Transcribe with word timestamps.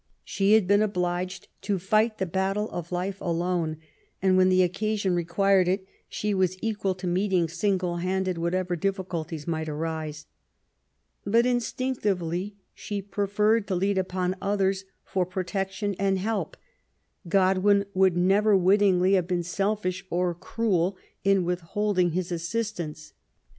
She 0.23 0.53
had 0.53 0.65
been 0.67 0.81
obliged 0.81 1.47
to 1.61 1.77
fight 1.77 2.17
the 2.17 2.25
battle 2.25 2.71
of 2.71 2.91
life 2.91 3.19
alone^ 3.19 3.77
and^ 4.23 4.35
when 4.35 4.49
the 4.49 4.63
occasion 4.63 5.13
required 5.13 5.67
it, 5.67 5.85
she 6.09 6.33
was 6.33 6.57
equal 6.59 6.95
to 6.95 7.05
meeting 7.05 7.47
single 7.47 7.97
handed 7.97 8.39
whatever 8.39 8.75
difficulties 8.75 9.45
might 9.47 9.69
arise. 9.69 10.25
But 11.23 11.45
instinctively 11.45 12.55
she 12.73 12.99
preferred 12.99 13.67
to 13.67 13.75
lean 13.75 13.99
upon 13.99 14.35
others 14.41 14.85
for 15.05 15.23
protection 15.23 15.93
and 15.99 16.17
help. 16.17 16.57
Godwin 17.29 17.85
would 17.93 18.17
never 18.17 18.57
wittingly 18.57 19.13
have 19.13 19.27
been 19.27 19.43
selfish 19.43 20.03
or 20.09 20.33
cruel 20.33 20.97
in 21.23 21.43
withholding 21.45 22.13
his 22.13 22.31
assistance. 22.31 23.13